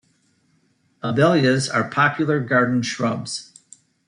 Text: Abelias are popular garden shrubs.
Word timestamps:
Abelias 1.03 1.71
are 1.71 1.87
popular 1.91 2.39
garden 2.39 2.81
shrubs. 2.81 3.51